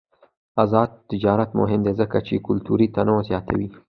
[0.63, 3.67] آزاد تجارت مهم دی ځکه چې کلتوري تنوع زیاتوي.